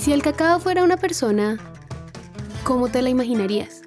Si 0.00 0.14
el 0.14 0.22
cacao 0.22 0.58
fuera 0.60 0.82
una 0.82 0.96
persona, 0.96 1.58
¿cómo 2.64 2.88
te 2.88 3.02
la 3.02 3.10
imaginarías? 3.10 3.82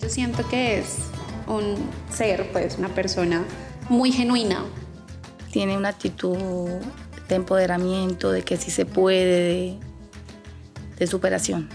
Yo 0.00 0.08
siento 0.08 0.48
que 0.48 0.78
es 0.78 0.96
un 1.46 1.74
ser, 2.10 2.50
pues 2.52 2.78
una 2.78 2.88
persona 2.88 3.44
muy 3.90 4.10
genuina. 4.10 4.64
Tiene 5.52 5.76
una 5.76 5.90
actitud 5.90 6.38
de 7.28 7.34
empoderamiento, 7.34 8.32
de 8.32 8.44
que 8.44 8.56
sí 8.56 8.70
se 8.70 8.86
puede, 8.86 9.26
de, 9.26 9.78
de 10.96 11.06
superación. 11.06 11.68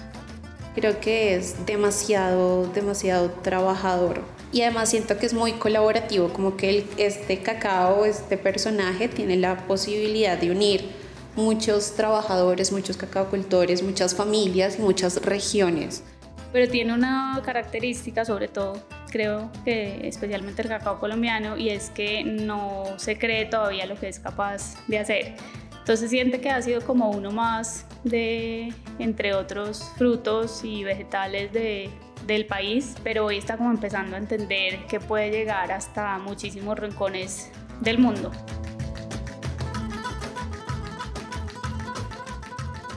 Creo 0.74 1.00
que 1.00 1.36
es 1.36 1.68
demasiado, 1.68 2.66
demasiado 2.74 3.30
trabajador 3.30 4.24
y 4.52 4.62
además 4.62 4.90
siento 4.90 5.18
que 5.18 5.26
es 5.26 5.34
muy 5.34 5.54
colaborativo, 5.54 6.30
como 6.30 6.58
que 6.58 6.86
este 6.98 7.40
cacao, 7.40 8.06
este 8.06 8.38
personaje 8.38 9.08
tiene 9.08 9.38
la 9.38 9.68
posibilidad 9.68 10.38
de 10.38 10.52
unir 10.52 10.90
muchos 11.36 11.96
trabajadores, 11.96 12.72
muchos 12.72 12.98
cacaocultores, 12.98 13.84
muchas 13.84 14.16
familias 14.16 14.80
y 14.80 14.82
muchas 14.82 15.22
regiones. 15.24 16.04
Pero 16.52 16.70
tiene 16.70 16.94
una 16.94 17.40
característica 17.46 18.26
sobre 18.26 18.48
todo, 18.48 18.84
creo 19.12 19.52
que 19.64 20.08
especialmente 20.08 20.64
el 20.64 20.68
cacao 20.68 21.00
colombiano, 21.00 21.56
y 21.56 21.70
es 21.70 21.92
que 21.92 22.24
no 22.24 22.86
se 22.98 23.20
cree 23.20 23.46
todavía 23.46 23.86
lo 23.86 23.96
que 23.96 24.10
es 24.10 24.20
capaz 24.20 24.76
de 24.88 24.98
hacer. 24.98 25.36
Entonces 25.78 26.10
siente 26.10 26.42
que 26.42 26.50
ha 26.50 26.62
sido 26.62 26.82
como 26.82 27.12
uno 27.12 27.32
más 27.32 27.86
de, 28.04 28.74
entre 28.98 29.34
otros 29.34 29.92
frutos 29.98 30.62
y 30.64 30.84
vegetales 30.84 31.54
de, 31.54 31.90
del 32.30 32.46
país, 32.46 32.96
pero 33.04 33.26
hoy 33.26 33.38
está 33.38 33.58
como 33.58 33.72
empezando 33.72 34.16
a 34.16 34.20
entender 34.20 34.86
que 34.88 35.00
puede 35.00 35.32
llegar 35.32 35.72
hasta 35.72 36.18
muchísimos 36.20 36.78
rincones 36.78 37.52
del 37.82 37.98
mundo. 37.98 38.32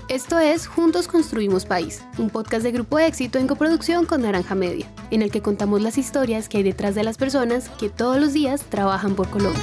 Esto 0.08 0.38
es 0.38 0.66
Juntos 0.66 1.08
Construimos 1.08 1.64
País, 1.64 2.04
un 2.18 2.28
podcast 2.28 2.62
de 2.62 2.72
Grupo 2.72 2.98
Éxito 2.98 3.38
en 3.38 3.46
coproducción 3.46 4.04
con 4.04 4.20
Naranja 4.20 4.54
Media, 4.54 4.86
en 5.10 5.22
el 5.22 5.30
que 5.30 5.40
contamos 5.40 5.80
las 5.80 5.96
historias 5.96 6.50
que 6.50 6.58
hay 6.58 6.62
detrás 6.62 6.94
de 6.94 7.02
las 7.02 7.16
personas 7.16 7.70
que 7.70 7.88
todos 7.88 8.20
los 8.20 8.34
días 8.34 8.62
trabajan 8.68 9.14
por 9.14 9.30
Colombia. 9.30 9.62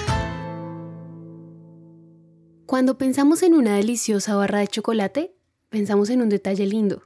Cuando 2.65 2.97
pensamos 2.97 3.43
en 3.43 3.53
una 3.53 3.75
deliciosa 3.75 4.35
barra 4.35 4.59
de 4.59 4.67
chocolate, 4.67 5.35
pensamos 5.69 6.09
en 6.09 6.23
un 6.23 6.29
detalle 6.29 6.65
lindo, 6.65 7.03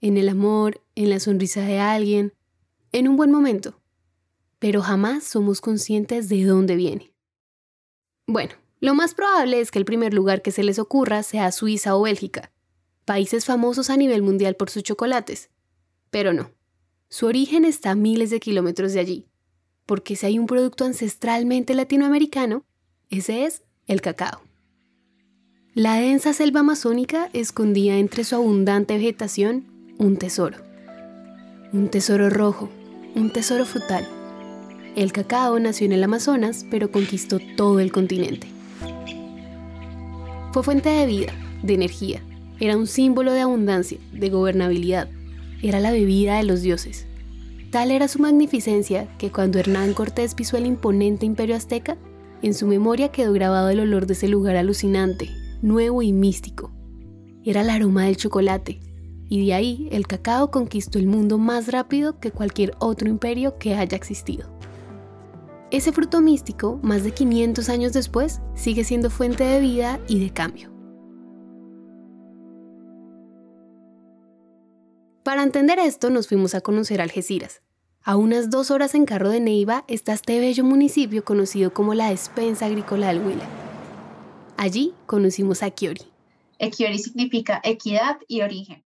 en 0.00 0.16
el 0.16 0.28
amor, 0.28 0.80
en 1.02 1.10
la 1.10 1.18
sonrisa 1.18 1.62
de 1.62 1.78
alguien, 1.78 2.34
en 2.92 3.08
un 3.08 3.16
buen 3.16 3.30
momento, 3.30 3.80
pero 4.58 4.82
jamás 4.82 5.24
somos 5.24 5.60
conscientes 5.60 6.28
de 6.28 6.44
dónde 6.44 6.76
viene. 6.76 7.14
Bueno, 8.26 8.54
lo 8.80 8.94
más 8.94 9.14
probable 9.14 9.60
es 9.60 9.70
que 9.70 9.78
el 9.78 9.84
primer 9.86 10.12
lugar 10.12 10.42
que 10.42 10.52
se 10.52 10.62
les 10.62 10.78
ocurra 10.78 11.22
sea 11.22 11.52
Suiza 11.52 11.96
o 11.96 12.02
Bélgica, 12.02 12.52
países 13.06 13.46
famosos 13.46 13.88
a 13.88 13.96
nivel 13.96 14.22
mundial 14.22 14.56
por 14.56 14.68
sus 14.68 14.82
chocolates. 14.82 15.48
Pero 16.10 16.34
no, 16.34 16.50
su 17.08 17.26
origen 17.26 17.64
está 17.64 17.92
a 17.92 17.94
miles 17.94 18.30
de 18.30 18.40
kilómetros 18.40 18.92
de 18.92 19.00
allí, 19.00 19.26
porque 19.86 20.16
si 20.16 20.26
hay 20.26 20.38
un 20.38 20.46
producto 20.46 20.84
ancestralmente 20.84 21.74
latinoamericano, 21.74 22.64
ese 23.08 23.46
es 23.46 23.62
el 23.86 24.02
cacao. 24.02 24.42
La 25.72 25.94
densa 25.94 26.34
selva 26.34 26.60
amazónica 26.60 27.30
escondía 27.32 27.96
entre 27.96 28.24
su 28.24 28.34
abundante 28.34 28.98
vegetación 28.98 29.94
un 29.98 30.16
tesoro. 30.16 30.69
Un 31.72 31.88
tesoro 31.88 32.30
rojo, 32.30 32.68
un 33.14 33.32
tesoro 33.32 33.64
frutal. 33.64 34.04
El 34.96 35.12
cacao 35.12 35.56
nació 35.60 35.86
en 35.86 35.92
el 35.92 36.02
Amazonas, 36.02 36.66
pero 36.68 36.90
conquistó 36.90 37.38
todo 37.56 37.78
el 37.78 37.92
continente. 37.92 38.48
Fue 40.52 40.64
fuente 40.64 40.88
de 40.88 41.06
vida, 41.06 41.32
de 41.62 41.74
energía. 41.74 42.22
Era 42.58 42.76
un 42.76 42.88
símbolo 42.88 43.32
de 43.32 43.42
abundancia, 43.42 43.98
de 44.12 44.30
gobernabilidad. 44.30 45.10
Era 45.62 45.78
la 45.78 45.92
bebida 45.92 46.38
de 46.38 46.42
los 46.42 46.62
dioses. 46.62 47.06
Tal 47.70 47.92
era 47.92 48.08
su 48.08 48.18
magnificencia 48.18 49.06
que 49.16 49.30
cuando 49.30 49.60
Hernán 49.60 49.94
Cortés 49.94 50.34
pisó 50.34 50.56
el 50.56 50.66
imponente 50.66 51.24
imperio 51.24 51.54
azteca, 51.54 51.96
en 52.42 52.52
su 52.52 52.66
memoria 52.66 53.12
quedó 53.12 53.32
grabado 53.32 53.68
el 53.68 53.78
olor 53.78 54.06
de 54.06 54.14
ese 54.14 54.26
lugar 54.26 54.56
alucinante, 54.56 55.30
nuevo 55.62 56.02
y 56.02 56.12
místico. 56.12 56.72
Era 57.44 57.60
el 57.60 57.70
aroma 57.70 58.06
del 58.06 58.16
chocolate, 58.16 58.80
y 59.30 59.46
de 59.46 59.54
ahí 59.54 59.88
el 59.92 60.06
cacao 60.08 60.50
conquistó 60.50 60.98
el 60.98 61.06
mundo 61.06 61.38
más 61.38 61.68
rápido 61.68 62.18
que 62.18 62.32
cualquier 62.32 62.74
otro 62.80 63.08
imperio 63.08 63.56
que 63.58 63.76
haya 63.76 63.96
existido. 63.96 64.50
Ese 65.70 65.92
fruto 65.92 66.20
místico, 66.20 66.80
más 66.82 67.04
de 67.04 67.12
500 67.12 67.68
años 67.68 67.92
después, 67.92 68.40
sigue 68.54 68.82
siendo 68.82 69.08
fuente 69.08 69.44
de 69.44 69.60
vida 69.60 70.00
y 70.08 70.18
de 70.18 70.30
cambio. 70.30 70.72
Para 75.22 75.44
entender 75.44 75.78
esto 75.78 76.10
nos 76.10 76.26
fuimos 76.26 76.56
a 76.56 76.60
conocer 76.60 77.00
Algeciras. 77.00 77.62
A 78.02 78.16
unas 78.16 78.50
dos 78.50 78.72
horas 78.72 78.96
en 78.96 79.04
carro 79.04 79.28
de 79.28 79.38
Neiva 79.38 79.84
está 79.86 80.12
este 80.12 80.40
bello 80.40 80.64
municipio 80.64 81.24
conocido 81.24 81.72
como 81.72 81.94
la 81.94 82.10
despensa 82.10 82.66
agrícola 82.66 83.08
del 83.08 83.24
Huila. 83.24 83.46
Allí 84.56 84.92
conocimos 85.06 85.62
a 85.62 85.70
Kiori. 85.70 86.02
Kiori 86.58 86.98
significa 86.98 87.60
equidad 87.62 88.16
y 88.26 88.40
origen. 88.40 88.82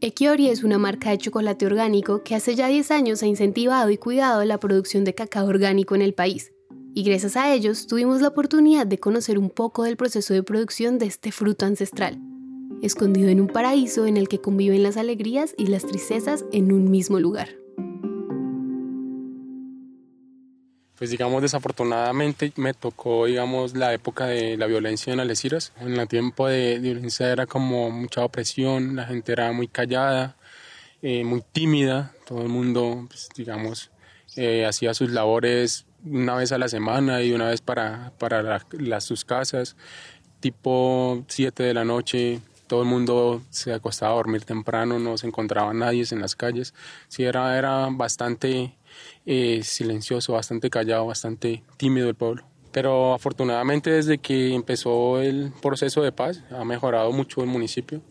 Ekiori 0.00 0.48
es 0.48 0.62
una 0.62 0.78
marca 0.78 1.10
de 1.10 1.18
chocolate 1.18 1.66
orgánico 1.66 2.22
que 2.22 2.36
hace 2.36 2.54
ya 2.54 2.68
10 2.68 2.92
años 2.92 3.24
ha 3.24 3.26
incentivado 3.26 3.90
y 3.90 3.98
cuidado 3.98 4.44
la 4.44 4.60
producción 4.60 5.02
de 5.02 5.12
cacao 5.12 5.48
orgánico 5.48 5.96
en 5.96 6.02
el 6.02 6.14
país. 6.14 6.52
Y 6.94 7.02
gracias 7.02 7.36
a 7.36 7.52
ellos 7.52 7.88
tuvimos 7.88 8.22
la 8.22 8.28
oportunidad 8.28 8.86
de 8.86 8.98
conocer 8.98 9.40
un 9.40 9.50
poco 9.50 9.82
del 9.82 9.96
proceso 9.96 10.34
de 10.34 10.44
producción 10.44 11.00
de 11.00 11.06
este 11.06 11.32
fruto 11.32 11.66
ancestral, 11.66 12.20
escondido 12.80 13.28
en 13.28 13.40
un 13.40 13.48
paraíso 13.48 14.06
en 14.06 14.16
el 14.16 14.28
que 14.28 14.40
conviven 14.40 14.84
las 14.84 14.96
alegrías 14.96 15.52
y 15.58 15.66
las 15.66 15.84
tristezas 15.84 16.44
en 16.52 16.70
un 16.70 16.92
mismo 16.92 17.18
lugar. 17.18 17.48
Pues 20.98 21.10
digamos 21.10 21.42
desafortunadamente 21.42 22.52
me 22.56 22.74
tocó 22.74 23.26
digamos 23.26 23.76
la 23.76 23.94
época 23.94 24.26
de 24.26 24.56
la 24.56 24.66
violencia 24.66 25.12
en 25.12 25.20
Algeciras. 25.20 25.72
En 25.80 25.96
el 25.96 26.08
tiempo 26.08 26.48
de, 26.48 26.78
violencia 26.80 27.30
era 27.30 27.46
como 27.46 27.90
mucha 27.90 28.24
opresión, 28.24 28.96
la 28.96 29.06
gente 29.06 29.32
era 29.32 29.52
muy 29.52 29.68
callada, 29.68 30.36
eh, 31.02 31.24
muy 31.24 31.42
tímida, 31.52 32.12
todo 32.26 32.42
el 32.42 32.48
mundo 32.48 33.06
pues, 33.08 33.28
digamos 33.36 33.90
eh, 34.36 34.66
hacía 34.66 34.94
sus 34.94 35.10
labores 35.10 35.86
una 36.04 36.34
vez 36.36 36.52
a 36.52 36.58
la 36.58 36.68
semana 36.68 37.22
y 37.22 37.32
una 37.32 37.48
vez 37.48 37.60
para, 37.60 38.12
para 38.18 38.60
las, 38.72 39.04
sus 39.04 39.24
casas, 39.24 39.76
tipo 40.40 41.24
7 41.28 41.62
de 41.62 41.74
la 41.74 41.84
noche, 41.84 42.40
todo 42.66 42.82
el 42.82 42.88
mundo 42.88 43.42
se 43.50 43.72
acostaba 43.72 44.12
a 44.12 44.16
dormir 44.16 44.44
temprano, 44.44 44.98
no 44.98 45.18
se 45.18 45.26
encontraba 45.26 45.72
nadie 45.72 46.04
en 46.10 46.20
las 46.20 46.36
calles. 46.36 46.74
Sí, 47.08 47.24
era, 47.24 47.58
era 47.58 47.88
bastante 47.90 48.74
eh, 49.26 49.60
silencioso, 49.62 50.32
bastante 50.32 50.70
callado, 50.70 51.06
bastante 51.06 51.62
tímido 51.76 52.08
el 52.08 52.14
pueblo. 52.14 52.44
Pero 52.72 53.14
afortunadamente 53.14 53.90
desde 53.90 54.18
que 54.18 54.54
empezó 54.54 55.20
el 55.20 55.52
proceso 55.62 56.02
de 56.02 56.12
paz 56.12 56.42
ha 56.50 56.64
mejorado 56.64 57.12
mucho 57.12 57.40
el 57.40 57.48
municipio. 57.48 58.02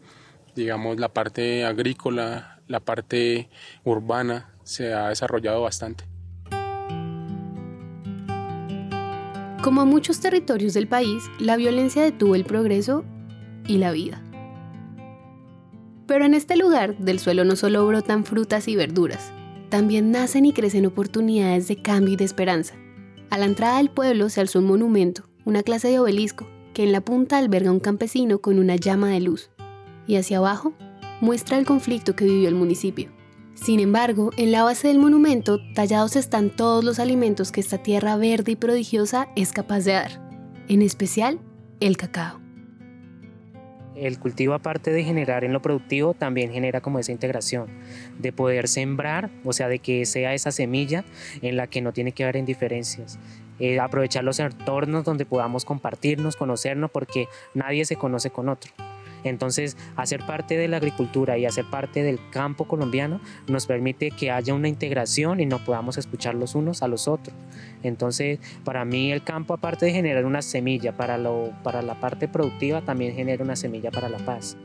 Digamos, 0.56 1.00
la 1.00 1.10
parte 1.10 1.66
agrícola, 1.66 2.60
la 2.68 2.80
parte 2.80 3.50
urbana 3.84 4.54
se 4.64 4.94
ha 4.94 5.10
desarrollado 5.10 5.62
bastante. 5.62 6.06
Como 9.62 9.86
muchos 9.86 10.20
territorios 10.20 10.74
del 10.74 10.88
país, 10.88 11.24
la 11.40 11.58
violencia 11.58 12.04
detuvo 12.04 12.36
el 12.36 12.46
progreso 12.46 13.04
y 13.68 13.78
la 13.78 13.92
vida. 13.92 14.22
Pero 16.08 16.26
en 16.26 16.34
este 16.34 16.56
lugar 16.56 16.98
del 16.98 17.20
suelo 17.20 17.44
no 17.44 17.56
solo 17.56 17.86
brotan 17.86 18.24
frutas 18.24 18.68
y 18.68 18.76
verduras, 18.76 19.34
también 19.70 20.12
nacen 20.12 20.46
y 20.46 20.54
crecen 20.54 20.86
oportunidades 20.86 21.68
de 21.68 21.82
cambio 21.82 22.14
y 22.14 22.18
de 22.18 22.26
esperanza. 22.26 22.76
A 23.30 23.38
la 23.38 23.46
entrada 23.46 23.78
del 23.78 23.90
pueblo 23.90 24.30
se 24.30 24.42
alzó 24.42 24.60
un 24.60 24.66
monumento, 24.66 25.24
una 25.46 25.64
clase 25.64 25.90
de 25.90 26.00
obelisco, 26.00 26.48
que 26.74 26.84
en 26.84 26.92
la 26.92 27.02
punta 27.02 27.38
alberga 27.38 27.72
un 27.72 27.80
campesino 27.80 28.40
con 28.40 28.60
una 28.60 28.76
llama 28.76 29.10
de 29.10 29.20
luz, 29.20 29.50
y 30.06 30.16
hacia 30.16 30.38
abajo 30.38 30.74
muestra 31.22 31.58
el 31.58 31.66
conflicto 31.66 32.16
que 32.16 32.26
vivió 32.26 32.48
el 32.48 32.56
municipio. 32.56 33.12
Sin 33.56 33.80
embargo, 33.80 34.30
en 34.38 34.52
la 34.52 34.64
base 34.64 34.88
del 34.88 35.00
monumento 35.00 35.60
tallados 35.74 36.16
están 36.16 36.56
todos 36.56 36.84
los 36.84 37.00
alimentos 37.00 37.52
que 37.52 37.60
esta 37.60 37.80
tierra 37.80 38.16
verde 38.16 38.52
y 38.52 38.56
prodigiosa 38.56 39.30
es 39.36 39.52
capaz 39.52 39.84
de 39.86 39.94
dar, 39.94 40.22
en 40.68 40.82
especial 40.82 41.40
el 41.80 41.98
cacao. 41.98 42.47
El 44.00 44.20
cultivo, 44.20 44.54
aparte 44.54 44.92
de 44.92 45.04
generar 45.04 45.44
en 45.44 45.54
lo 45.54 45.62
productivo, 45.62 46.14
también 46.14 46.52
genera 46.52 46.82
como 46.82 47.00
esa 47.00 47.12
integración, 47.12 47.68
de 48.20 48.32
poder 48.32 48.68
sembrar, 48.68 49.30
o 49.44 49.54
sea, 49.54 49.68
de 49.68 49.80
que 49.80 50.06
sea 50.06 50.34
esa 50.34 50.52
semilla 50.52 51.04
en 51.42 51.58
la 51.58 51.68
que 51.68 51.82
no 51.82 51.94
tiene 51.94 52.12
que 52.12 52.24
haber 52.24 52.36
indiferencias. 52.36 53.20
Eh, 53.60 53.80
aprovechar 53.80 54.24
los 54.24 54.40
entornos 54.40 55.04
donde 55.04 55.26
podamos 55.26 55.66
compartirnos, 55.66 56.36
conocernos, 56.36 56.92
porque 56.92 57.28
nadie 57.54 57.86
se 57.86 57.96
conoce 57.96 58.30
con 58.30 58.50
otro. 58.50 58.72
Entonces, 59.30 59.78
hacer 59.96 60.26
parte 60.26 60.58
de 60.58 60.68
la 60.68 60.78
agricultura 60.78 61.38
y 61.38 61.46
hacer 61.46 61.66
parte 61.70 62.04
del 62.04 62.20
campo 62.32 62.68
colombiano 62.68 63.22
nos 63.48 63.66
permite 63.66 64.12
que 64.12 64.32
haya 64.32 64.54
una 64.54 64.68
integración 64.68 65.40
y 65.40 65.46
nos 65.46 65.62
podamos 65.62 65.98
escuchar 65.98 66.36
los 66.36 66.56
unos 66.56 66.84
a 66.84 66.88
los 66.88 67.08
otros. 67.08 67.36
Entonces, 67.84 68.40
para 68.64 68.86
mí 68.86 69.12
el 69.12 69.24
campo, 69.24 69.54
aparte 69.54 69.86
de 69.86 69.92
generar 69.92 70.26
una 70.26 70.42
semilla 70.42 70.96
para, 70.96 71.18
para 71.64 71.82
la 71.82 72.00
parte 72.00 72.28
productiva, 72.28 72.82
también 72.82 73.14
genera 73.16 73.44
una 73.44 73.56
semilla 73.56 73.92
para 73.92 74.10
la 74.10 74.20
paz. 74.20 74.58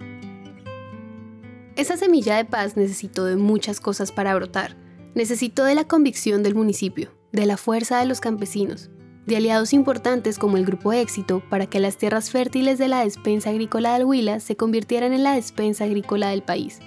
Esa 1.77 1.97
semilla 1.97 2.37
de 2.37 2.45
paz 2.45 2.77
necesitó 2.77 3.25
de 3.25 3.37
muchas 3.37 3.81
cosas 3.81 4.13
para 4.13 4.35
brotar. 4.35 4.77
Necesitó 5.15 5.65
de 5.65 5.75
la 5.75 5.85
convicción 5.85 6.43
del 6.43 6.55
municipio, 6.55 7.11
de 7.33 7.47
la 7.47 7.57
fuerza 7.57 7.99
de 7.99 8.07
los 8.07 8.21
campesinos, 8.21 8.91
de 9.27 9.37
aliados 9.37 9.73
importantes 9.73 10.39
como 10.39 10.57
el 10.57 10.65
Grupo 10.65 10.93
Éxito 10.93 11.43
para 11.49 11.67
que 11.67 11.81
las 11.81 11.97
tierras 11.97 12.31
fértiles 12.31 12.79
de 12.79 12.89
la 12.89 13.05
despensa 13.05 13.51
agrícola 13.51 13.95
del 13.95 14.05
Huila 14.05 14.41
se 14.41 14.57
convirtieran 14.57 15.13
en 15.13 15.23
la 15.23 15.35
despensa 15.35 15.85
agrícola 15.85 16.31
del 16.31 16.43
país, 16.43 16.81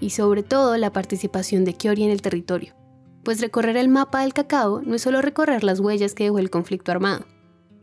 y 0.00 0.10
sobre 0.10 0.42
todo 0.42 0.76
la 0.76 0.92
participación 0.92 1.64
de 1.64 1.74
Kiori 1.74 2.04
en 2.04 2.10
el 2.10 2.22
territorio. 2.22 2.74
Pues 3.22 3.40
recorrer 3.40 3.76
el 3.76 3.88
mapa 3.88 4.22
del 4.22 4.34
cacao 4.34 4.82
no 4.82 4.94
es 4.94 5.02
solo 5.02 5.22
recorrer 5.22 5.64
las 5.64 5.80
huellas 5.80 6.14
que 6.14 6.24
dejó 6.24 6.38
el 6.38 6.50
conflicto 6.50 6.92
armado, 6.92 7.26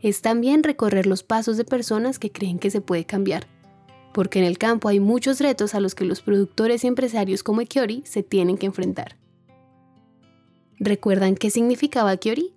es 0.04 0.20
también 0.20 0.62
recorrer 0.62 1.06
los 1.06 1.22
pasos 1.22 1.56
de 1.56 1.64
personas 1.64 2.18
que 2.18 2.30
creen 2.30 2.58
que 2.58 2.70
se 2.70 2.82
puede 2.82 3.06
cambiar. 3.06 3.46
Porque 4.12 4.38
en 4.38 4.44
el 4.44 4.58
campo 4.58 4.88
hay 4.88 5.00
muchos 5.00 5.40
retos 5.40 5.74
a 5.74 5.80
los 5.80 5.94
que 5.94 6.04
los 6.04 6.20
productores 6.20 6.84
y 6.84 6.88
empresarios 6.88 7.42
como 7.42 7.62
Ekiori 7.62 8.02
se 8.04 8.22
tienen 8.22 8.58
que 8.58 8.66
enfrentar. 8.66 9.16
¿Recuerdan 10.78 11.36
qué 11.36 11.48
significaba 11.48 12.12
Ekiori? 12.12 12.53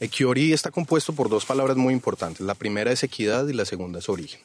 Ekiori 0.00 0.52
está 0.52 0.70
compuesto 0.70 1.12
por 1.12 1.28
dos 1.28 1.44
palabras 1.44 1.76
muy 1.76 1.92
importantes. 1.92 2.40
La 2.40 2.54
primera 2.54 2.92
es 2.92 3.02
equidad 3.02 3.48
y 3.48 3.52
la 3.52 3.64
segunda 3.64 3.98
es 3.98 4.08
origen. 4.08 4.40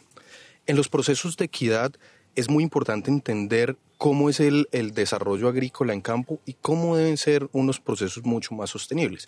En 0.65 0.75
los 0.75 0.89
procesos 0.89 1.37
de 1.37 1.45
equidad 1.45 1.93
es 2.35 2.49
muy 2.49 2.63
importante 2.63 3.11
entender 3.11 3.77
cómo 3.97 4.29
es 4.29 4.39
el, 4.39 4.67
el 4.71 4.93
desarrollo 4.93 5.47
agrícola 5.47 5.93
en 5.93 6.01
campo 6.01 6.39
y 6.45 6.53
cómo 6.53 6.97
deben 6.97 7.17
ser 7.17 7.47
unos 7.51 7.79
procesos 7.79 8.23
mucho 8.23 8.55
más 8.55 8.71
sostenibles 8.71 9.27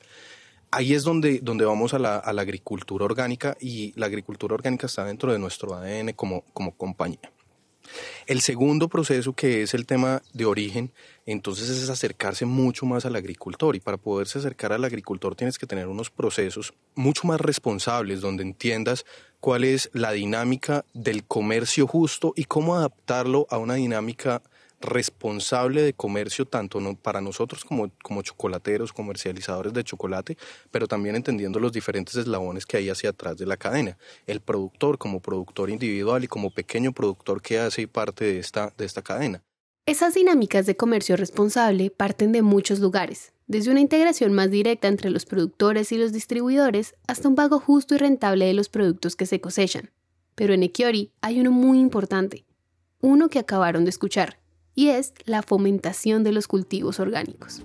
ahí 0.75 0.94
es 0.94 1.04
donde, 1.04 1.39
donde 1.39 1.66
vamos 1.66 1.94
a 1.94 2.00
la, 2.00 2.18
agricultura 2.18 3.06
orgánica 3.06 3.56
y 3.60 3.94
la 3.95 4.07
agricultura 4.07 4.56
orgánica 4.56 4.88
está 4.88 5.06
dentro 5.06 5.31
de 5.31 5.39
nuestro 5.39 5.74
ADN 5.74 6.12
como, 6.13 6.42
como 6.54 6.72
compañía. 6.75 7.31
El 8.28 8.42
segundo 8.42 8.88
proceso, 8.88 9.34
que 9.34 9.64
es 9.64 9.74
el 9.74 9.86
tema 9.86 10.22
de 10.34 10.46
origen, 10.46 10.92
entonces 11.26 11.70
es 11.70 11.90
acercarse 11.90 12.46
mucho 12.46 12.86
más 12.86 13.06
al 13.06 13.16
agricultor 13.16 13.76
y 13.76 13.80
para 13.80 13.98
poderse 13.98 14.40
acercar 14.40 14.74
al 14.74 14.86
agricultor 14.86 15.36
tienes 15.36 15.58
que 15.58 15.68
tener 15.68 15.88
unos 15.88 16.10
procesos 16.10 16.74
mucho 16.96 17.28
más 17.28 17.42
responsables 17.42 18.22
donde 18.22 18.44
entiendas 18.44 19.06
cuál 19.40 19.64
es 19.64 19.90
la 19.94 20.12
dinámica 20.12 20.86
del 20.94 21.24
comercio 21.24 21.88
justo 21.88 22.34
y 22.36 22.46
cómo 22.46 22.76
adaptarlo 22.76 23.48
a 23.50 23.58
una 23.58 23.76
dinámica 23.76 24.42
responsable 24.86 25.82
de 25.82 25.94
comercio 25.94 26.46
tanto 26.46 26.80
para 27.02 27.22
nosotros 27.22 27.66
como, 27.66 27.92
como 28.04 28.22
chocolateros, 28.22 28.94
comercializadores 28.94 29.74
de 29.74 29.84
chocolate, 29.84 30.38
pero 30.72 30.88
también 30.88 31.16
entendiendo 31.16 31.60
los 31.60 31.72
diferentes 31.72 32.16
eslabones 32.16 32.66
que 32.66 32.78
hay 32.78 32.90
hacia 32.90 33.10
atrás 33.10 33.38
de 33.38 33.46
la 33.46 33.58
cadena. 33.58 33.98
El 34.28 34.42
productor 34.42 34.98
como 34.98 35.20
productor 35.20 35.70
individual 35.70 36.24
y 36.24 36.28
como 36.28 36.52
pequeño 36.52 36.92
productor 36.94 37.42
que 37.42 37.60
hace 37.60 37.88
parte 37.88 38.26
de 38.26 38.40
esta, 38.40 38.74
de 38.78 38.86
esta 38.86 39.02
cadena. 39.02 39.42
Esas 39.88 40.16
dinámicas 40.16 40.66
de 40.66 40.76
comercio 40.76 41.16
responsable 41.16 41.92
parten 41.92 42.32
de 42.32 42.42
muchos 42.42 42.80
lugares, 42.80 43.34
desde 43.46 43.70
una 43.70 43.82
integración 43.82 44.34
más 44.34 44.50
directa 44.50 44.88
entre 44.88 45.12
los 45.12 45.26
productores 45.26 45.92
y 45.92 45.98
los 45.98 46.12
distribuidores 46.12 46.96
hasta 47.08 47.28
un 47.28 47.36
pago 47.36 47.60
justo 47.60 47.94
y 47.94 48.00
rentable 48.00 48.46
de 48.46 48.54
los 48.54 48.70
productos 48.70 49.16
que 49.16 49.28
se 49.28 49.40
cosechan. 49.40 49.92
Pero 50.34 50.54
en 50.56 50.64
Ekiori 50.64 51.12
hay 51.22 51.40
uno 51.40 51.52
muy 51.52 51.80
importante, 51.80 52.46
uno 53.00 53.30
que 53.30 53.38
acabaron 53.38 53.84
de 53.86 53.92
escuchar, 53.92 54.40
y 54.75 54.89
es 54.89 55.13
la 55.25 55.42
fomentación 55.42 56.24
de 56.24 56.33
los 56.33 56.48
cultivos 56.48 57.00
orgánicos. 57.00 57.63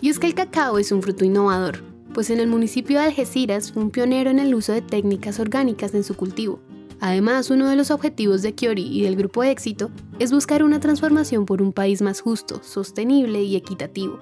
Y 0.00 0.08
es 0.08 0.18
que 0.18 0.26
el 0.26 0.34
cacao 0.34 0.78
es 0.78 0.90
un 0.90 1.02
fruto 1.02 1.24
innovador, 1.24 1.82
pues 2.14 2.30
en 2.30 2.40
el 2.40 2.48
municipio 2.48 2.98
de 2.98 3.06
Algeciras 3.06 3.72
fue 3.72 3.82
un 3.82 3.90
pionero 3.90 4.30
en 4.30 4.38
el 4.38 4.54
uso 4.54 4.72
de 4.72 4.82
técnicas 4.82 5.38
orgánicas 5.38 5.94
en 5.94 6.04
su 6.04 6.14
cultivo. 6.14 6.60
Además, 7.00 7.50
uno 7.50 7.68
de 7.68 7.76
los 7.76 7.90
objetivos 7.90 8.42
de 8.42 8.54
Kiori 8.54 8.82
y 8.82 9.02
del 9.02 9.14
Grupo 9.14 9.44
Éxito 9.44 9.90
es 10.18 10.32
buscar 10.32 10.64
una 10.64 10.80
transformación 10.80 11.46
por 11.46 11.62
un 11.62 11.72
país 11.72 12.02
más 12.02 12.20
justo, 12.20 12.60
sostenible 12.64 13.42
y 13.42 13.54
equitativo. 13.54 14.18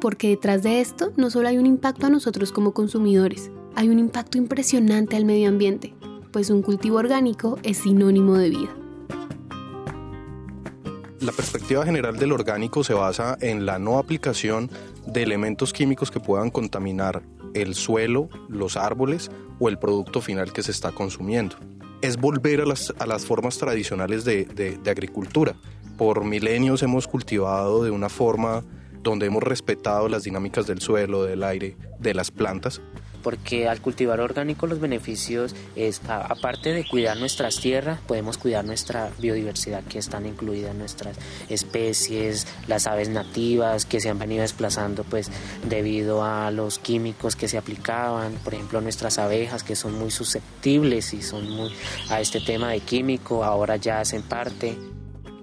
Porque 0.00 0.28
detrás 0.28 0.62
de 0.62 0.80
esto 0.80 1.12
no 1.16 1.30
solo 1.30 1.48
hay 1.48 1.56
un 1.56 1.66
impacto 1.66 2.06
a 2.06 2.10
nosotros 2.10 2.52
como 2.52 2.74
consumidores, 2.74 3.50
hay 3.74 3.88
un 3.88 3.98
impacto 3.98 4.36
impresionante 4.36 5.16
al 5.16 5.24
medio 5.24 5.48
ambiente, 5.48 5.94
pues 6.32 6.50
un 6.50 6.62
cultivo 6.62 6.98
orgánico 6.98 7.58
es 7.62 7.78
sinónimo 7.78 8.36
de 8.36 8.50
vida. 8.50 8.74
La 11.20 11.32
perspectiva 11.32 11.84
general 11.84 12.16
del 12.16 12.32
orgánico 12.32 12.84
se 12.84 12.94
basa 12.94 13.36
en 13.40 13.66
la 13.66 13.78
no 13.78 13.98
aplicación 13.98 14.70
de 15.06 15.22
elementos 15.22 15.72
químicos 15.72 16.10
que 16.10 16.20
puedan 16.20 16.50
contaminar 16.50 17.22
el 17.54 17.74
suelo, 17.74 18.28
los 18.48 18.76
árboles 18.76 19.30
o 19.58 19.68
el 19.68 19.78
producto 19.78 20.20
final 20.20 20.52
que 20.52 20.62
se 20.62 20.70
está 20.70 20.92
consumiendo. 20.92 21.56
Es 22.02 22.16
volver 22.16 22.60
a 22.60 22.66
las, 22.66 23.26
formas 23.26 23.58
tradicionales 23.58 24.24
de, 24.24 24.44
de 24.44 24.90
agricultura. 24.90 25.56
Por 25.96 26.24
milenios 26.24 26.84
hemos 26.84 27.08
cultivado 27.08 27.82
de 27.82 27.90
una 27.90 28.08
forma 28.08 28.62
donde 29.02 29.26
hemos 29.26 29.42
respetado 29.42 30.08
las 30.08 30.22
dinámicas 30.22 30.68
del 30.68 30.80
suelo, 30.80 31.24
del 31.24 31.42
aire, 31.42 31.76
de 31.98 32.14
las 32.14 32.30
plantas 32.30 32.80
porque 33.28 33.68
al 33.68 33.82
cultivar 33.82 34.20
orgánico 34.20 34.66
los 34.66 34.80
beneficios 34.80 35.54
es, 35.76 36.00
aparte 36.08 36.72
de 36.72 36.86
cuidar 36.88 37.18
nuestras 37.18 37.60
tierras, 37.60 38.00
podemos 38.00 38.38
cuidar 38.38 38.64
nuestra 38.64 39.10
biodiversidad 39.18 39.84
que 39.84 39.98
están 39.98 40.24
incluidas 40.24 40.74
nuestras 40.74 41.18
especies, 41.50 42.46
las 42.68 42.86
aves 42.86 43.10
nativas 43.10 43.84
que 43.84 44.00
se 44.00 44.08
han 44.08 44.18
venido 44.18 44.40
desplazando 44.40 45.04
pues 45.04 45.30
debido 45.68 46.24
a 46.24 46.50
los 46.50 46.78
químicos 46.78 47.36
que 47.36 47.48
se 47.48 47.58
aplicaban, 47.58 48.32
por 48.42 48.54
ejemplo 48.54 48.80
nuestras 48.80 49.18
abejas 49.18 49.62
que 49.62 49.76
son 49.76 49.92
muy 49.98 50.10
susceptibles 50.10 51.12
y 51.12 51.20
son 51.20 51.50
muy 51.50 51.70
a 52.08 52.22
este 52.22 52.40
tema 52.40 52.70
de 52.70 52.80
químico, 52.80 53.44
ahora 53.44 53.76
ya 53.76 54.00
hacen 54.00 54.22
parte. 54.22 54.74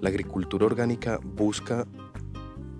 La 0.00 0.08
agricultura 0.08 0.66
orgánica 0.66 1.20
busca 1.22 1.86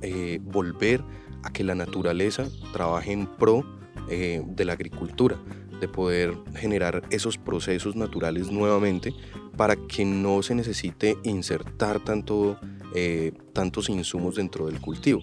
eh, 0.03 0.41
volver 0.43 1.05
a 1.45 1.53
que 1.53 1.63
la 1.63 1.77
naturaleza 1.77 2.49
trabaje 2.73 3.13
en 3.13 3.29
pro 3.29 3.76
eh, 4.09 4.43
de 4.47 4.65
la 4.65 4.75
agricultura, 4.75 5.37
de 5.81 5.89
poder 5.89 6.35
generar 6.55 7.03
esos 7.11 7.39
procesos 7.39 7.97
naturales 7.97 8.51
nuevamente 8.51 9.13
para 9.57 9.77
que 9.77 10.05
no 10.05 10.43
se 10.43 10.55
necesite 10.55 11.17
insertar 11.25 12.01
tanto, 12.01 12.59
eh, 12.95 13.33
tantos 13.53 13.89
insumos 13.89 14.37
dentro 14.37 14.67
del 14.67 14.81
cultivo. 14.81 15.23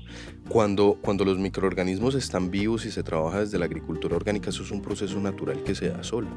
Cuando, 0.49 0.97
cuando 1.01 1.23
los 1.25 1.37
microorganismos 1.39 2.15
están 2.15 2.51
vivos 2.51 2.85
y 2.85 2.91
se 2.91 3.03
trabaja 3.03 3.41
desde 3.41 3.59
la 3.59 3.65
agricultura 3.65 4.15
orgánica, 4.15 4.49
eso 4.49 4.63
es 4.63 4.71
un 4.71 4.81
proceso 4.81 5.19
natural 5.19 5.63
que 5.63 5.75
se 5.75 5.89
da 5.89 6.03
solo. 6.03 6.27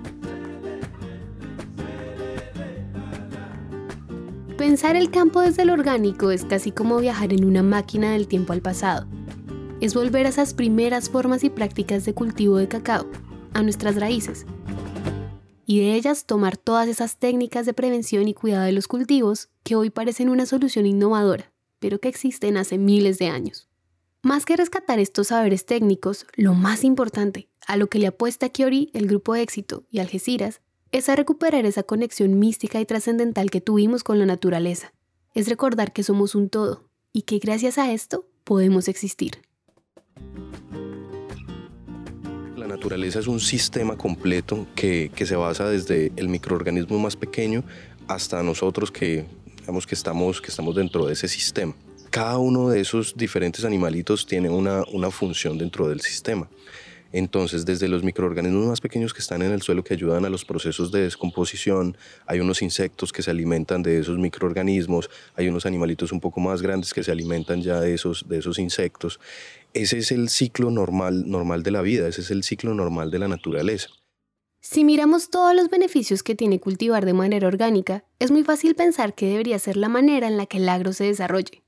Pensar 4.57 4.97
el 4.97 5.11
campo 5.11 5.43
desde 5.43 5.63
el 5.63 5.71
orgánico 5.71 6.31
es 6.31 6.45
casi 6.45 6.71
como 6.71 6.99
viajar 6.99 7.33
en 7.33 7.45
una 7.45 7.63
máquina 7.63 8.13
del 8.13 8.27
tiempo 8.27 8.53
al 8.53 8.63
pasado 8.63 9.07
es 9.81 9.95
volver 9.95 10.27
a 10.27 10.31
esas 10.31 10.55
primeras 10.55 11.11
formas 11.11 11.45
y 11.45 11.51
prácticas 11.51 12.05
de 12.05 12.15
cultivo 12.15 12.57
de 12.57 12.69
cacao, 12.69 13.07
a 13.53 13.63
nuestras 13.63 13.97
raíces. 13.97 14.47
Y 15.67 15.81
de 15.81 15.95
ellas 15.95 16.27
tomar 16.27 16.57
todas 16.57 16.89
esas 16.89 17.19
técnicas 17.19 17.67
de 17.67 17.75
prevención 17.75 18.29
y 18.29 18.35
cuidado 18.35 18.65
de 18.65 18.73
los 18.73 18.89
cultivos 18.89 19.49
que 19.65 19.77
hoy 19.77 19.91
parecen 19.91 20.29
una 20.31 20.47
solución 20.47 20.87
innovadora, 20.87 21.53
pero 21.79 21.99
que 21.99 22.09
existen 22.09 22.57
hace 22.57 22.79
miles 22.79 23.19
de 23.19 23.29
años. 23.29 23.69
Más 24.23 24.45
que 24.45 24.57
rescatar 24.57 24.99
estos 24.99 25.29
saberes 25.29 25.67
técnicos, 25.67 26.27
lo 26.35 26.55
más 26.55 26.85
importante, 26.85 27.49
a 27.67 27.77
lo 27.77 27.89
que 27.89 27.99
le 27.99 28.07
apuesta 28.07 28.49
Kiori, 28.49 28.91
el 28.95 29.07
grupo 29.07 29.35
éxito 29.35 29.85
y 29.91 29.99
Algeciras, 29.99 30.61
es 30.93 31.09
a 31.09 31.17
recuperar 31.17 31.67
esa 31.67 31.83
conexión 31.83 32.39
mística 32.39 32.81
y 32.81 32.87
trascendental 32.87 33.51
que 33.51 33.61
tuvimos 33.61 34.05
con 34.05 34.19
la 34.19 34.27
naturaleza. 34.27 34.93
Es 35.35 35.49
recordar 35.49 35.93
que 35.93 36.03
somos 36.03 36.35
un 36.35 36.49
todo 36.49 36.89
y 37.13 37.23
que 37.23 37.39
gracias 37.39 37.77
a 37.77 37.93
esto 37.93 38.27
podemos 38.45 38.89
existir. 38.89 39.43
La 42.57 42.67
naturaleza 42.67 43.21
es 43.21 43.27
un 43.27 43.39
sistema 43.39 43.97
completo 43.97 44.67
que, 44.75 45.11
se 45.15 45.37
basa 45.37 45.69
desde 45.69 46.11
el 46.17 46.29
microorganismo 46.29 46.99
más 46.99 47.15
pequeño 47.15 47.63
hasta 48.09 48.43
nosotros 48.43 48.91
que, 48.91 49.27
digamos, 49.61 49.87
que, 49.87 49.95
estamos, 49.95 50.41
que 50.41 50.49
estamos 50.49 50.75
dentro 50.75 51.07
de 51.07 51.13
ese 51.13 51.29
sistema. 51.29 51.75
Cada 52.11 52.39
uno 52.39 52.71
de 52.71 52.81
esos 52.81 53.15
diferentes 53.17 53.65
animalitos 53.65 54.27
tiene 54.27 54.49
una, 54.49 54.83
una 54.93 55.11
función 55.11 55.59
dentro 55.59 55.87
del 55.89 56.01
sistema. 56.01 56.49
Entonces, 57.13 57.65
desde 57.65 57.89
los 57.89 58.03
microorganismos 58.03 58.67
más 58.67 58.81
pequeños 58.81 59.15
que 59.15 59.21
están 59.21 59.43
en 59.43 59.53
el 59.53 59.63
suelo 59.63 59.85
que 59.85 59.95
ayudan 59.95 60.25
a 60.25 60.29
los 60.29 60.45
procesos 60.45 60.91
de 60.93 61.03
descomposición, 61.03 61.97
hay 62.27 62.41
unos 62.41 62.63
insectos 62.63 63.13
que 63.13 63.23
se 63.23 63.31
alimentan 63.31 63.83
de 63.83 63.99
esos 64.01 64.19
microorganismos, 64.19 65.11
hay 65.35 65.49
unos 65.49 65.67
animalitos 65.67 66.13
un 66.13 66.21
poco 66.21 66.41
más 66.41 66.63
grandes 66.63 66.93
que 66.93 67.03
se 67.03 67.13
alimentan 67.13 67.63
ya 67.63 67.81
de 67.81 67.95
esos, 67.95 68.29
de 68.29 68.39
esos 68.39 68.59
insectos. 68.59 69.21
Ese 69.73 69.99
es 69.99 70.13
el 70.13 70.29
ciclo 70.29 70.71
normal, 70.71 71.29
normal 71.29 71.63
de 71.63 71.71
la 71.71 71.83
vida, 71.83 72.09
ese 72.09 72.23
es 72.23 72.31
el 72.31 72.43
ciclo 72.43 72.75
normal 72.75 73.11
de 73.11 73.19
la 73.19 73.29
naturaleza. 73.29 73.89
Si 74.61 74.83
miramos 74.83 75.31
todos 75.31 75.55
los 75.55 75.71
beneficios 75.71 76.25
que 76.25 76.35
tiene 76.35 76.59
cultivar 76.59 77.05
de 77.05 77.13
manera 77.13 77.47
orgánica, 77.47 78.05
es 78.19 78.33
muy 78.33 78.43
fácil 78.43 78.75
pensar 78.75 79.15
que 79.15 79.29
debería 79.29 79.61
ser 79.61 79.77
la 79.77 79.89
manera 79.89 80.27
en 80.27 80.37
la 80.37 80.47
que 80.47 80.57
el 80.57 80.69
agro 80.69 80.93
se 80.93 81.05
desarrolle. 81.05 81.63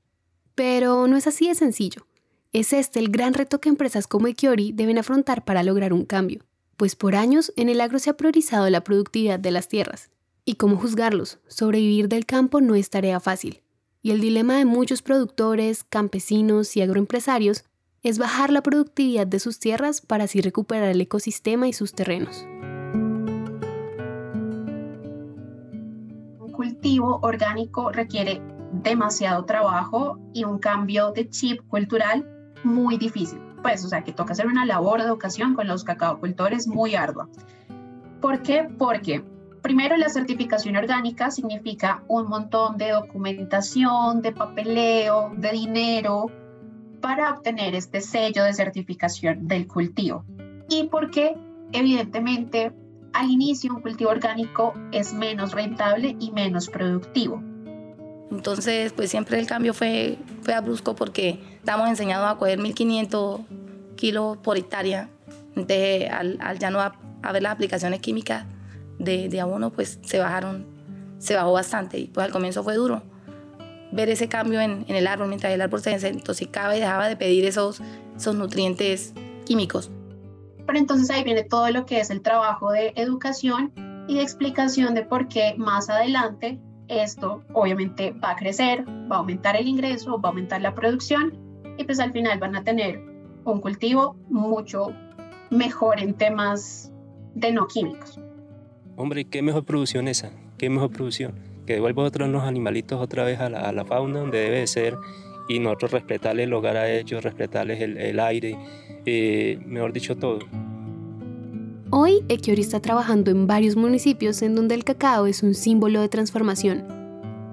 Pero 0.53 1.07
no 1.07 1.15
es 1.15 1.25
así 1.25 1.47
de 1.47 1.55
sencillo. 1.55 2.08
Es 2.51 2.73
este 2.73 2.97
el 2.97 3.09
gran 3.09 3.35
reto 3.35 3.61
que 3.61 3.69
empresas 3.69 4.07
como 4.07 4.25
Ekiori 4.25 4.71
deben 4.71 4.97
afrontar 4.97 5.45
para 5.45 5.61
lograr 5.61 5.93
un 5.93 6.03
cambio, 6.03 6.43
pues 6.77 6.95
por 6.95 7.13
años 7.13 7.53
en 7.55 7.69
el 7.69 7.79
agro 7.79 7.99
se 7.99 8.09
ha 8.09 8.17
priorizado 8.17 8.67
la 8.71 8.83
productividad 8.83 9.39
de 9.39 9.51
las 9.51 9.67
tierras. 9.67 10.09
¿Y 10.45 10.55
cómo 10.55 10.75
juzgarlos? 10.75 11.37
Sobrevivir 11.47 12.09
del 12.09 12.25
campo 12.25 12.59
no 12.59 12.73
es 12.73 12.89
tarea 12.89 13.19
fácil. 13.19 13.61
Y 14.01 14.09
el 14.09 14.19
dilema 14.19 14.57
de 14.57 14.65
muchos 14.65 15.03
productores, 15.03 15.83
campesinos 15.83 16.75
y 16.75 16.81
agroempresarios 16.81 17.65
es 18.01 18.17
bajar 18.17 18.49
la 18.49 18.63
productividad 18.63 19.27
de 19.27 19.39
sus 19.39 19.59
tierras 19.59 20.01
para 20.01 20.23
así 20.23 20.41
recuperar 20.41 20.89
el 20.89 21.01
ecosistema 21.01 21.67
y 21.67 21.73
sus 21.73 21.93
terrenos. 21.93 22.47
Un 26.39 26.51
cultivo 26.51 27.19
orgánico 27.21 27.91
requiere 27.91 28.41
demasiado 28.73 29.45
trabajo 29.45 30.17
y 30.33 30.45
un 30.45 30.57
cambio 30.57 31.11
de 31.11 31.29
chip 31.29 31.61
cultural 31.67 32.38
muy 32.63 32.97
difícil. 32.97 33.39
Pues, 33.61 33.83
o 33.83 33.89
sea, 33.89 34.03
que 34.03 34.13
toca 34.13 34.33
hacer 34.33 34.47
una 34.47 34.65
labor 34.65 34.99
de 34.99 35.07
educación 35.07 35.53
con 35.53 35.67
los 35.67 35.83
cacaocultores 35.83 36.67
muy 36.67 36.95
ardua. 36.95 37.27
¿Por 38.21 38.41
qué? 38.41 38.67
Porque 38.77 39.23
primero 39.61 39.97
la 39.97 40.09
certificación 40.09 40.75
orgánica 40.75 41.31
significa 41.31 42.03
un 42.07 42.27
montón 42.27 42.77
de 42.77 42.91
documentación, 42.91 44.21
de 44.21 44.31
papeleo, 44.31 45.33
de 45.35 45.51
dinero, 45.51 46.27
para 47.01 47.31
obtener 47.31 47.75
este 47.75 48.01
sello 48.01 48.43
de 48.43 48.53
certificación 48.53 49.47
del 49.47 49.67
cultivo. 49.67 50.23
Y 50.69 50.85
porque 50.85 51.35
evidentemente 51.71 52.73
al 53.13 53.29
inicio 53.29 53.73
un 53.73 53.81
cultivo 53.81 54.11
orgánico 54.11 54.73
es 54.91 55.13
menos 55.13 55.53
rentable 55.53 56.15
y 56.19 56.31
menos 56.31 56.69
productivo. 56.69 57.41
Entonces, 58.31 58.93
pues 58.93 59.09
siempre 59.09 59.39
el 59.39 59.47
cambio 59.47 59.73
fue, 59.73 60.17
fue 60.43 60.53
a 60.53 60.61
brusco 60.61 60.95
porque 60.95 61.39
estamos 61.57 61.89
enseñados 61.89 62.29
a 62.29 62.37
coger 62.37 62.59
1500 62.59 63.41
kilos 63.95 64.37
por 64.37 64.57
hectárea. 64.57 65.09
Entonces, 65.55 66.09
al, 66.11 66.59
ya 66.59 66.69
no 66.69 66.79
haber 67.21 67.43
las 67.43 67.53
aplicaciones 67.53 67.99
químicas 67.99 68.45
de, 68.99 69.29
de 69.29 69.41
abono, 69.41 69.71
pues 69.71 69.99
se 70.03 70.19
bajaron, 70.19 70.65
se 71.17 71.35
bajó 71.35 71.51
bastante. 71.53 71.97
Y 71.97 72.05
pues 72.07 72.25
al 72.25 72.31
comienzo 72.31 72.63
fue 72.63 72.75
duro 72.75 73.01
ver 73.91 74.09
ese 74.09 74.27
cambio 74.27 74.61
en, 74.61 74.85
el 74.87 75.07
árbol 75.07 75.27
mientras 75.27 75.53
el 75.53 75.61
árbol 75.61 75.81
se 75.81 75.91
desintoxicaba 75.91 76.75
y 76.75 76.79
dejaba 76.79 77.07
de 77.07 77.15
pedir 77.15 77.45
esos, 77.45 77.81
esos 78.15 78.35
nutrientes 78.35 79.13
químicos. 79.45 79.91
Pero 80.65 80.77
entonces 80.77 81.09
ahí 81.09 81.23
viene 81.23 81.43
todo 81.43 81.69
lo 81.71 81.85
que 81.85 81.99
es 81.99 82.09
el 82.09 82.21
trabajo 82.21 82.71
de 82.71 82.93
educación 82.95 83.73
y 84.07 84.15
de 84.15 84.21
explicación 84.21 84.93
de 84.93 85.03
por 85.03 85.27
qué 85.27 85.55
más 85.57 85.89
adelante 85.89 86.59
esto 86.89 87.43
obviamente 87.53 88.11
va 88.11 88.31
a 88.31 88.35
crecer, 88.35 88.85
va 88.87 89.17
a 89.17 89.19
aumentar 89.19 89.55
el 89.55 89.67
ingreso, 89.67 90.19
va 90.19 90.29
a 90.29 90.31
aumentar 90.31 90.61
la 90.61 90.73
producción 90.73 91.33
y 91.77 91.83
pues 91.83 91.99
al 91.99 92.11
final 92.11 92.39
van 92.39 92.55
a 92.55 92.63
tener 92.63 93.01
un 93.45 93.61
cultivo 93.61 94.15
mucho 94.29 94.93
mejor 95.49 95.99
en 95.99 96.13
temas 96.13 96.91
de 97.35 97.51
no 97.51 97.67
químicos. 97.67 98.19
Hombre, 98.95 99.25
¿qué 99.25 99.41
mejor 99.41 99.63
producción 99.63 100.07
esa? 100.07 100.31
¿Qué 100.57 100.69
mejor 100.69 100.91
producción? 100.91 101.49
que 101.69 101.75
devuelva 101.75 102.01
otros 102.01 102.27
los 102.29 102.41
animalitos 102.41 102.99
otra 102.99 103.23
vez 103.23 103.39
a 103.39 103.47
la, 103.47 103.85
fauna 103.85 104.21
donde 104.21 104.39
debe 104.39 104.65
ser 104.65 104.97
y 105.47 105.59
nosotros 105.59 105.91
respetarles 105.91 106.47
el 106.47 106.53
hogar 106.53 106.77
a 106.77 106.89
ellos, 106.89 107.23
respetarles 107.23 107.79
el, 107.79 108.19
aire, 108.19 108.57
eh, 109.05 109.59
mejor 109.67 109.93
dicho 109.93 110.17
todo. 110.17 110.39
Hoy 111.91 112.23
Ekiori 112.29 112.61
está 112.61 112.79
trabajando 112.79 113.31
en 113.31 113.47
varios 113.47 113.75
municipios 113.75 114.43
en 114.43 114.53
donde 114.53 114.75
el 114.75 114.83
cacao 114.83 115.25
es 115.25 115.41
un 115.41 115.55
símbolo 115.55 116.01
de 116.01 116.09
transformación, 116.09 116.83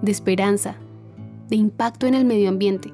de 0.03 0.13
esperanza, 0.13 0.77
de 1.49 1.57
impacto 1.57 2.07
en 2.07 2.15
el 2.15 2.27
medio 2.27 2.51
ambiente. 2.51 2.93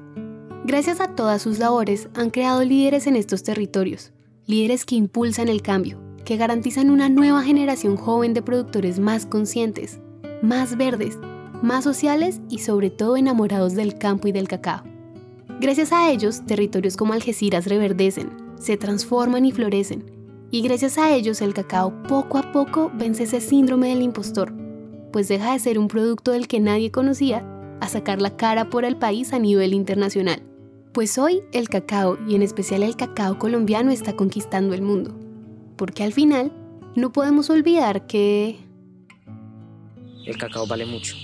Gracias 0.63 1.01
a 1.01 1.09
todas 1.09 1.41
sus 1.41 1.59
labores 1.59 2.07
han 2.13 2.29
creado 2.29 2.63
líderes 2.63 3.07
en 3.07 3.17
estos 3.17 3.43
territorios, 3.43 4.13
líderes 4.45 4.85
que 4.85 4.95
impulsan 4.95 5.49
el 5.49 5.61
cambio, 5.61 5.99
que 6.23 6.37
garantizan 6.37 6.89
una 6.89 7.09
nueva 7.09 7.43
generación 7.43 7.97
joven 7.97 8.33
de 8.33 8.41
productores 8.41 8.99
más 8.99 9.25
conscientes, 9.25 9.99
más 10.41 10.77
verdes, 10.77 11.17
más 11.61 11.83
sociales 11.83 12.39
y 12.49 12.59
sobre 12.59 12.89
todo 12.89 13.17
enamorados 13.17 13.73
del 13.73 13.97
campo 13.97 14.29
y 14.29 14.31
del 14.31 14.47
cacao. 14.47 14.83
Gracias 15.59 15.91
a 15.91 16.09
ellos, 16.09 16.45
territorios 16.45 16.95
como 16.95 17.11
Algeciras 17.11 17.67
reverdecen, 17.67 18.29
se 18.59 18.77
transforman 18.77 19.45
y 19.45 19.51
florecen, 19.51 20.12
y 20.53 20.61
gracias 20.61 20.99
a 20.99 21.11
ellos 21.11 21.41
el 21.41 21.55
cacao 21.55 21.91
poco 22.03 22.37
a 22.37 22.51
poco 22.51 22.91
vence 22.93 23.23
ese 23.23 23.41
síndrome 23.41 23.89
del 23.89 24.03
impostor, 24.03 24.53
pues 25.11 25.27
deja 25.27 25.51
de 25.51 25.57
ser 25.57 25.79
un 25.79 25.87
producto 25.87 26.29
del 26.29 26.47
que 26.47 26.59
nadie 26.59 26.91
conocía 26.91 27.43
a 27.81 27.87
sacar 27.87 28.21
la 28.21 28.37
cara 28.37 28.69
por 28.69 28.85
el 28.85 28.95
país 28.95 29.33
a 29.33 29.39
nivel 29.39 29.73
internacional. 29.73 30.43
Pues 30.93 31.17
hoy 31.17 31.41
el 31.53 31.69
cacao, 31.69 32.19
y 32.27 32.35
en 32.35 32.43
especial 32.43 32.83
el 32.83 32.95
cacao 32.95 33.39
colombiano, 33.39 33.89
está 33.89 34.15
conquistando 34.15 34.75
el 34.75 34.83
mundo. 34.83 35.15
Porque 35.75 36.03
al 36.03 36.13
final, 36.13 36.51
no 36.95 37.11
podemos 37.11 37.49
olvidar 37.49 38.05
que 38.05 38.59
el 40.27 40.37
cacao 40.37 40.67
vale 40.67 40.85
mucho. 40.85 41.15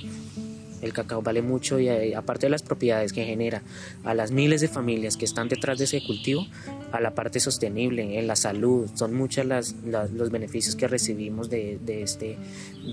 El 0.82 0.94
cacao 0.94 1.22
vale 1.22 1.42
mucho 1.42 1.80
y 1.80 1.90
eh, 1.90 2.16
aparte 2.16 2.46
de 2.46 2.52
las 2.52 2.64
propiedades 2.64 3.14
que 3.14 3.26
genera 3.26 3.62
a 4.04 4.14
las 4.14 4.32
miles 4.32 4.62
de 4.62 4.68
familias 4.68 5.18
que 5.18 5.26
están 5.26 5.50
detrás 5.50 5.78
de 5.78 5.86
ese 5.86 6.04
cultivo, 6.06 6.48
a 6.92 7.00
la 7.00 7.14
parte 7.14 7.40
sostenible, 7.40 8.18
en 8.18 8.28
la 8.28 8.36
salud, 8.36 8.90
son 8.94 9.14
muchos 9.14 9.46
los 9.46 10.30
beneficios 10.32 10.76
que 10.76 10.88
recibimos 10.88 11.50
de, 11.50 11.80
este, 11.88 12.38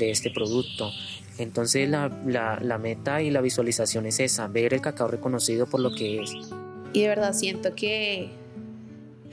este 0.00 0.30
producto. 0.30 0.90
Entonces 1.38 1.88
la, 1.88 2.08
la 2.26 2.78
meta 2.78 3.22
y 3.22 3.30
la 3.30 3.40
visualización 3.40 4.06
es 4.06 4.20
esa, 4.20 4.48
ver 4.48 4.74
el 4.74 4.80
cacao 4.80 5.08
reconocido 5.08 5.66
por 5.66 5.80
lo 5.80 5.94
que 5.94 6.22
es. 6.22 6.30
Y 6.92 7.02
de 7.02 7.08
verdad 7.08 7.34
siento 7.34 7.74
que 7.74 8.30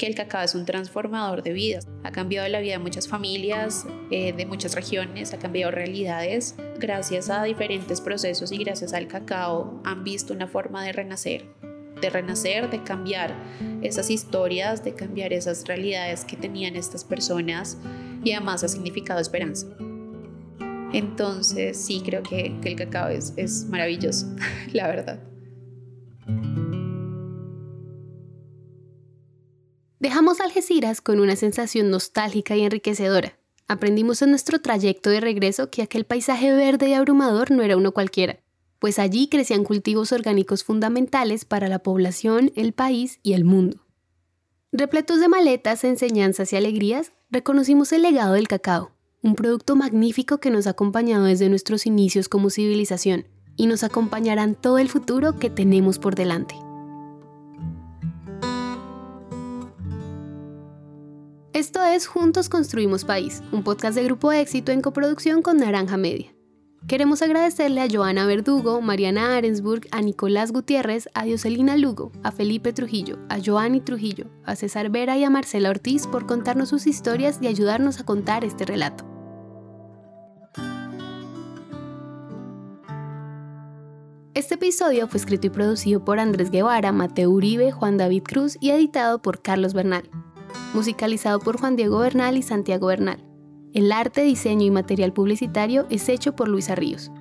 que 0.03 0.09
el 0.09 0.15
cacao 0.15 0.43
es 0.43 0.53
un 0.53 0.65
transformador 0.65 1.43
de 1.43 1.53
vidas. 1.53 1.87
Ha 2.03 2.11
cambiado 2.11 2.45
la 2.49 2.59
vida 2.59 2.73
de 2.73 2.79
muchas 2.79 3.07
familias, 3.07 3.85
eh, 4.11 4.33
de 4.33 4.45
muchas 4.45 4.75
regiones, 4.75 5.33
ha 5.33 5.39
cambiado 5.39 5.71
realidades. 5.71 6.55
Gracias 6.77 7.29
a 7.29 7.41
diferentes 7.43 8.01
procesos 8.01 8.51
y 8.51 8.57
gracias 8.57 8.91
al 8.91 9.07
cacao 9.07 9.81
han 9.85 10.03
visto 10.03 10.33
una 10.33 10.45
forma 10.45 10.83
de 10.83 10.91
renacer, 10.91 11.45
de 12.01 12.09
renacer, 12.09 12.69
de 12.69 12.83
cambiar 12.83 13.33
esas 13.81 14.09
historias, 14.09 14.83
de 14.83 14.93
cambiar 14.93 15.31
esas 15.31 15.65
realidades 15.65 16.25
que 16.25 16.35
tenían 16.35 16.75
estas 16.75 17.05
personas 17.05 17.77
y 18.25 18.33
además 18.33 18.65
ha 18.65 18.67
significado 18.67 19.21
esperanza. 19.21 19.67
Entonces 20.91 21.77
sí 21.77 22.01
creo 22.05 22.23
que, 22.23 22.53
el 22.61 22.75
cacao 22.75 23.07
es 23.07 23.67
maravilloso, 23.69 24.27
la 24.73 24.85
verdad. 24.87 25.32
Algeciras 30.63 31.01
con 31.01 31.19
una 31.19 31.35
sensación 31.35 31.89
nostálgica 31.89 32.55
y 32.55 32.61
enriquecedora. 32.61 33.37
Aprendimos 33.67 34.21
en 34.21 34.29
nuestro 34.29 34.61
trayecto 34.61 35.09
de 35.09 35.19
regreso 35.19 35.69
que 35.69 35.81
aquel 35.81 36.05
paisaje 36.05 36.53
verde 36.53 36.87
y 36.87 36.93
abrumador 36.93 37.51
no 37.51 37.63
era 37.63 37.75
uno 37.75 37.91
cualquiera, 37.91 38.39
pues 38.79 38.97
allí 38.97 39.27
crecían 39.27 39.65
cultivos 39.65 40.13
orgánicos 40.13 40.63
fundamentales 40.63 41.43
para 41.43 41.67
la 41.67 41.79
población, 41.79 42.53
el 42.55 42.71
país 42.71 43.19
y 43.23 43.33
el 43.33 43.43
mundo. 43.43 43.85
Repletos 44.71 45.19
de 45.19 45.27
maletas, 45.27 45.83
enseñanzas 45.83 46.53
y 46.53 46.55
alegrías, 46.55 47.11
reconocimos 47.29 47.91
el 47.91 48.03
legado 48.03 48.35
del 48.35 48.47
cacao, 48.47 48.91
un 49.21 49.35
producto 49.35 49.75
magnífico 49.75 50.37
que 50.37 50.49
nos 50.49 50.65
ha 50.67 50.69
acompañado 50.69 51.25
desde 51.25 51.49
nuestros 51.49 51.85
inicios 51.85 52.29
como 52.29 52.49
civilización 52.49 53.25
y 53.57 53.67
nos 53.67 53.83
acompañará 53.83 54.43
en 54.43 54.55
todo 54.55 54.77
el 54.77 54.87
futuro 54.87 55.37
que 55.39 55.49
tenemos 55.49 55.99
por 55.99 56.15
delante. 56.15 56.55
Esto 61.53 61.83
es 61.83 62.07
Juntos 62.07 62.49
Construimos 62.49 63.05
País, 63.05 63.43
un 63.51 63.61
podcast 63.61 63.95
de 63.95 64.03
grupo 64.03 64.31
éxito 64.31 64.71
en 64.71 64.81
coproducción 64.81 65.43
con 65.43 65.57
Naranja 65.57 65.97
Media. 65.97 66.33
Queremos 66.87 67.21
agradecerle 67.21 67.79
a 67.79 67.87
Joana 67.87 68.25
Verdugo, 68.25 68.81
Mariana 68.81 69.37
Arensburg, 69.37 69.87
a 69.91 70.01
Nicolás 70.01 70.51
Gutiérrez, 70.51 71.09
a 71.13 71.25
Dioselina 71.25 71.77
Lugo, 71.77 72.11
a 72.23 72.31
Felipe 72.31 72.73
Trujillo, 72.73 73.19
a 73.29 73.37
Joanny 73.39 73.81
Trujillo, 73.81 74.31
a 74.45 74.55
César 74.55 74.89
Vera 74.89 75.15
y 75.19 75.25
a 75.25 75.29
Marcela 75.29 75.69
Ortiz 75.69 76.07
por 76.07 76.25
contarnos 76.25 76.69
sus 76.69 76.87
historias 76.87 77.37
y 77.39 77.45
ayudarnos 77.45 77.99
a 77.99 78.03
contar 78.03 78.43
este 78.43 78.65
relato. 78.65 79.05
Este 84.33 84.55
episodio 84.55 85.07
fue 85.07 85.19
escrito 85.19 85.45
y 85.45 85.51
producido 85.51 86.03
por 86.03 86.17
Andrés 86.17 86.49
Guevara, 86.49 86.91
Mateo 86.91 87.29
Uribe, 87.29 87.71
Juan 87.71 87.97
David 87.97 88.23
Cruz 88.23 88.57
y 88.59 88.71
editado 88.71 89.21
por 89.21 89.43
Carlos 89.43 89.75
Bernal 89.75 90.09
musicalizado 90.73 91.39
por 91.39 91.59
Juan 91.59 91.75
Diego 91.75 91.99
Bernal 91.99 92.37
y 92.37 92.41
Santiago 92.41 92.87
Bernal. 92.87 93.23
El 93.73 93.91
arte, 93.91 94.21
diseño 94.23 94.65
y 94.65 94.71
material 94.71 95.13
publicitario 95.13 95.87
es 95.89 96.07
hecho 96.09 96.35
por 96.35 96.47
Luisa 96.47 96.75
Ríos. 96.75 97.11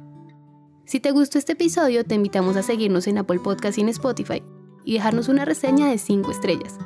Si 0.85 1.01
te 1.01 1.11
gustó 1.11 1.39
este 1.39 1.53
episodio, 1.53 2.05
te 2.05 2.15
invitamos 2.15 2.57
a 2.57 2.63
seguirnos 2.63 3.07
en 3.07 3.19
Apple 3.19 3.41
Podcast 3.41 3.79
y 3.79 3.81
en 3.81 3.89
Spotify 3.89 4.43
y 4.85 4.95
dejarnos 4.95 5.29
una 5.29 5.45
reseña 5.45 5.89
de 5.89 5.99
5 5.99 6.31
estrellas. 6.31 6.79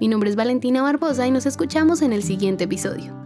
Mi 0.00 0.08
nombre 0.08 0.28
es 0.28 0.36
Valentina 0.36 0.82
Barbosa 0.82 1.26
y 1.26 1.30
nos 1.30 1.46
escuchamos 1.46 2.02
en 2.02 2.12
el 2.12 2.22
siguiente 2.22 2.64
episodio. 2.64 3.23